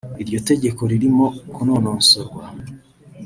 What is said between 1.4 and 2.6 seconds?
kunonosorwa